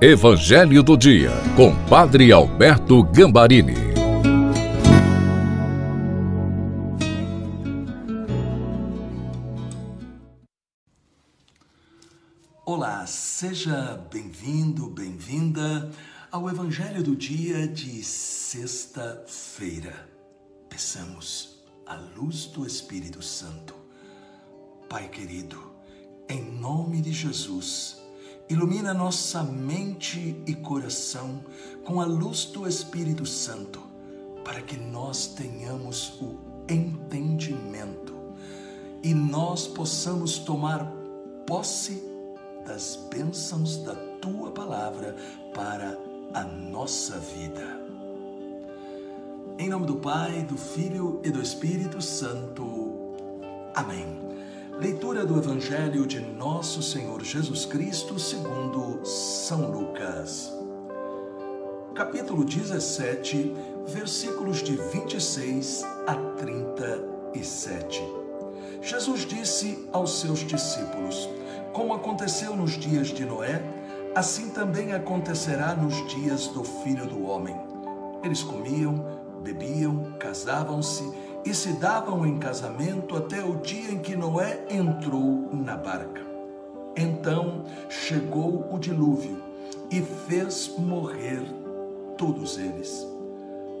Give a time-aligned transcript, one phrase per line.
[0.00, 3.74] Evangelho do Dia, com Padre Alberto Gambarini.
[12.64, 15.90] Olá, seja bem-vindo, bem-vinda
[16.30, 20.08] ao Evangelho do Dia de sexta-feira.
[20.70, 23.74] Peçamos a luz do Espírito Santo.
[24.88, 25.72] Pai querido,
[26.28, 27.98] em nome de Jesus,
[28.48, 31.44] Ilumina nossa mente e coração
[31.84, 33.82] com a luz do Espírito Santo,
[34.42, 38.14] para que nós tenhamos o entendimento
[39.02, 40.90] e nós possamos tomar
[41.46, 42.02] posse
[42.66, 45.14] das bênçãos da tua palavra
[45.54, 45.98] para
[46.32, 47.80] a nossa vida.
[49.58, 53.14] Em nome do Pai, do Filho e do Espírito Santo.
[53.74, 54.06] Amém.
[54.80, 60.56] Leitura do Evangelho de Nosso Senhor Jesus Cristo segundo São Lucas.
[61.96, 63.56] Capítulo 17,
[63.88, 68.04] versículos de 26 a 37.
[68.80, 71.28] Jesus disse aos seus discípulos:
[71.72, 73.60] Como aconteceu nos dias de Noé,
[74.14, 77.56] assim também acontecerá nos dias do Filho do Homem.
[78.22, 79.04] Eles comiam,
[79.42, 81.02] bebiam, casavam-se
[81.44, 86.20] e se davam em casamento até o dia em que Noé entrou na barca.
[86.96, 89.42] Então chegou o dilúvio
[89.90, 91.42] e fez morrer
[92.16, 93.06] todos eles.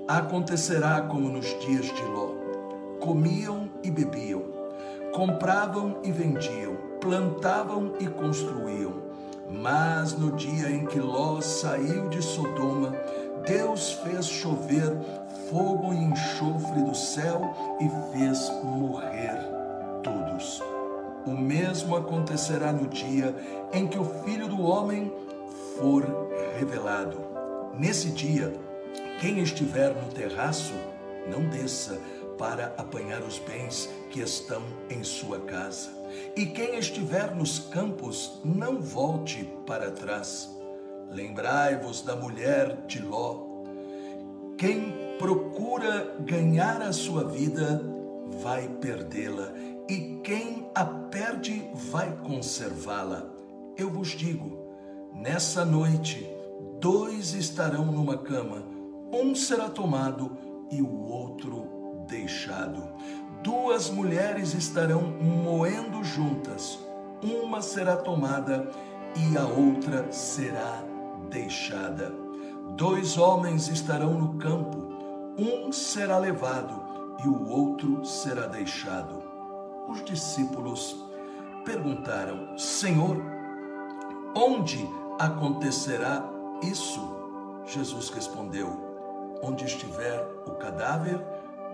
[0.06, 2.30] Acontecerá como nos dias de Ló:
[3.00, 4.42] comiam e bebiam,
[5.12, 9.08] compravam e vendiam, plantavam e construíam.
[9.50, 12.94] Mas no dia em que Ló saiu de Sodoma,
[13.46, 14.94] Deus fez chover
[15.50, 19.38] fogo e enxofre do céu e fez morrer
[20.02, 20.62] todos.
[21.26, 23.34] O mesmo acontecerá no dia
[23.72, 25.12] em que o Filho do Homem
[25.76, 26.04] for
[26.58, 27.18] revelado.
[27.74, 28.52] Nesse dia,
[29.20, 30.74] quem estiver no terraço,
[31.30, 31.98] não desça
[32.38, 35.90] para apanhar os bens que estão em sua casa.
[36.36, 40.48] E quem estiver nos campos, não volte para trás.
[41.10, 43.46] Lembrai-vos da mulher de Ló.
[44.56, 47.82] Quem procura ganhar a sua vida,
[48.40, 49.52] vai perdê-la,
[49.88, 53.26] e quem a perde, vai conservá-la.
[53.76, 54.58] Eu vos digo:
[55.14, 56.26] nessa noite,
[56.80, 58.62] dois estarão numa cama,
[59.12, 60.36] um será tomado
[60.70, 61.66] e o outro
[62.06, 62.82] deixado.
[63.42, 66.78] Duas mulheres estarão moendo juntas,
[67.22, 68.68] uma será tomada
[69.16, 70.82] e a outra será
[71.30, 72.12] deixada.
[72.76, 74.97] Dois homens estarão no campo,
[75.38, 76.82] um será levado
[77.24, 79.22] e o outro será deixado.
[79.88, 81.04] Os discípulos
[81.64, 83.16] perguntaram: Senhor,
[84.34, 84.88] onde
[85.18, 86.28] acontecerá
[86.62, 87.00] isso?
[87.64, 91.24] Jesus respondeu: Onde estiver o cadáver,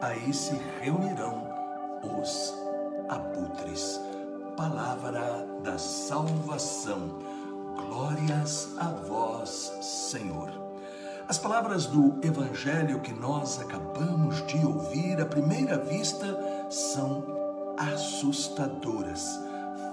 [0.00, 1.48] aí se reunirão
[2.20, 2.54] os
[3.08, 4.00] abutres.
[4.56, 7.19] Palavra da salvação.
[7.75, 10.63] Glórias a vós, Senhor.
[11.26, 17.24] As palavras do Evangelho que nós acabamos de ouvir, à primeira vista, são
[17.78, 19.40] assustadoras.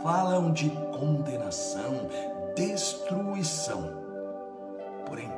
[0.04, 2.10] Falam de condenação,
[2.54, 3.94] destruição.
[5.06, 5.32] Porém,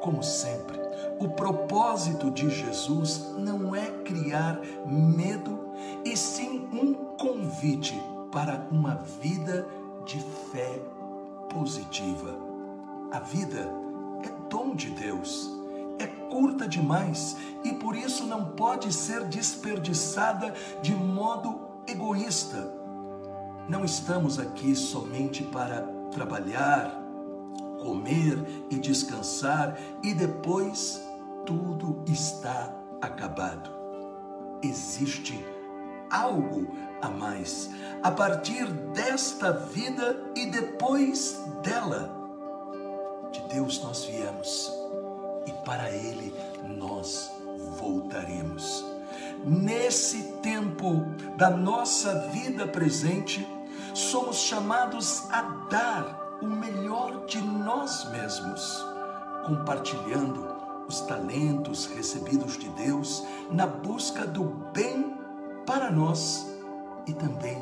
[0.00, 0.80] como sempre,
[1.18, 5.72] o propósito de Jesus não é criar medo,
[6.06, 8.02] e sim um convite
[8.32, 9.66] para uma vida
[10.06, 10.18] de
[10.50, 10.80] fé
[11.50, 12.34] positiva.
[13.12, 13.81] A vida
[14.22, 15.50] é dom de Deus,
[15.98, 22.72] é curta demais e por isso não pode ser desperdiçada de modo egoísta.
[23.68, 26.90] Não estamos aqui somente para trabalhar,
[27.80, 28.38] comer
[28.70, 31.02] e descansar e depois
[31.46, 33.70] tudo está acabado.
[34.62, 35.44] Existe
[36.10, 36.68] algo
[37.00, 37.70] a mais
[38.02, 42.21] a partir desta vida e depois dela de
[43.52, 44.72] Deus nós viemos
[45.46, 46.34] e para Ele
[46.78, 47.30] nós
[47.78, 48.84] voltaremos.
[49.44, 51.04] Nesse tempo
[51.36, 53.46] da nossa vida presente,
[53.94, 58.84] somos chamados a dar o melhor de nós mesmos,
[59.46, 60.52] compartilhando
[60.88, 65.16] os talentos recebidos de Deus na busca do bem
[65.66, 66.46] para nós
[67.06, 67.58] e também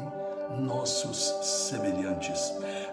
[0.58, 1.18] nossos
[1.68, 2.52] semelhantes.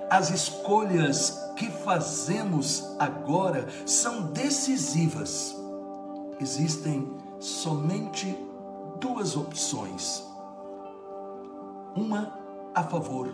[0.09, 5.55] As escolhas que fazemos agora são decisivas.
[6.39, 8.37] Existem somente
[9.01, 10.23] duas opções:
[11.95, 12.33] uma
[12.73, 13.29] a favor,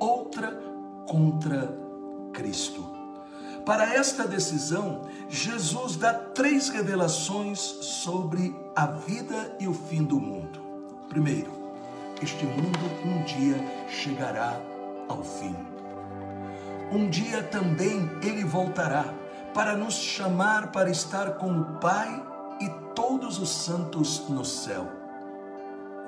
[0.00, 0.58] outra
[1.06, 1.76] contra
[2.32, 2.98] Cristo.
[3.66, 10.58] Para esta decisão, Jesus dá três revelações sobre a vida e o fim do mundo.
[11.10, 11.52] Primeiro,
[12.22, 13.56] este mundo um dia
[13.88, 14.58] chegará
[15.06, 15.77] ao fim.
[16.90, 19.04] Um dia também ele voltará
[19.52, 22.26] para nos chamar para estar com o Pai
[22.60, 24.88] e todos os santos no céu.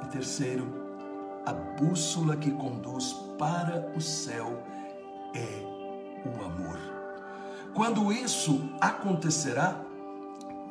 [0.02, 0.72] E terceiro,
[1.44, 4.62] a bússola que conduz para o céu
[5.34, 5.62] é
[6.26, 6.78] o amor.
[7.74, 9.78] Quando isso acontecerá,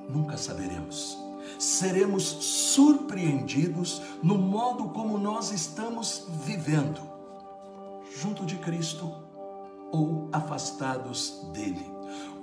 [0.10, 1.18] nunca saberemos.
[1.60, 7.02] Seremos surpreendidos no modo como nós estamos vivendo,
[8.20, 9.29] junto de Cristo
[9.92, 11.86] ou afastados dele.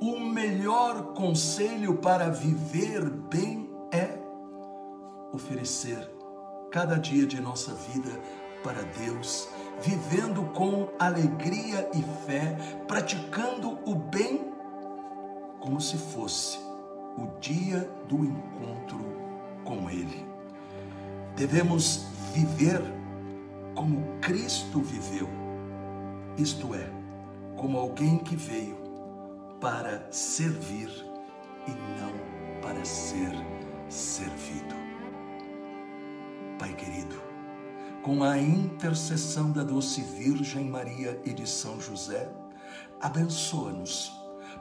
[0.00, 4.18] O melhor conselho para viver bem é
[5.32, 6.10] oferecer
[6.70, 8.10] cada dia de nossa vida
[8.62, 9.48] para Deus,
[9.80, 12.56] vivendo com alegria e fé,
[12.86, 14.52] praticando o bem
[15.60, 16.58] como se fosse
[17.16, 18.98] o dia do encontro
[19.64, 20.26] com Ele.
[21.34, 22.82] Devemos viver
[23.74, 25.28] como Cristo viveu,
[26.36, 26.90] isto é,
[27.56, 28.76] como alguém que veio
[29.60, 30.90] para servir
[31.66, 31.70] e
[32.00, 33.32] não para ser
[33.88, 34.74] servido.
[36.58, 37.20] Pai querido,
[38.02, 42.30] com a intercessão da doce Virgem Maria e de São José,
[43.00, 44.12] abençoa-nos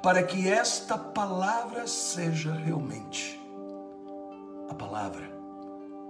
[0.01, 3.39] para que esta palavra seja realmente
[4.69, 5.36] a palavra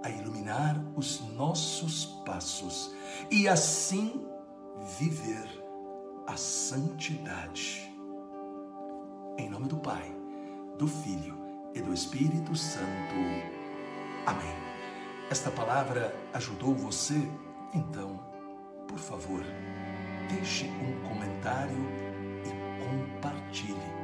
[0.02, 2.94] a iluminar os nossos passos
[3.30, 4.24] e assim
[4.98, 5.65] viver
[6.26, 7.92] a santidade.
[9.38, 10.14] Em nome do Pai,
[10.76, 11.36] do Filho
[11.74, 13.14] e do Espírito Santo.
[14.26, 14.54] Amém.
[15.30, 17.20] Esta palavra ajudou você?
[17.72, 18.20] Então,
[18.88, 19.44] por favor,
[20.28, 21.78] deixe um comentário
[22.44, 23.96] e compartilhe.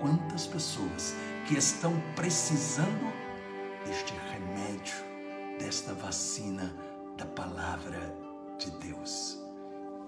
[0.00, 1.14] Quantas pessoas
[1.46, 3.12] que estão precisando
[3.84, 4.96] deste remédio,
[5.58, 6.74] desta vacina
[7.16, 8.16] da palavra
[8.58, 9.39] de Deus.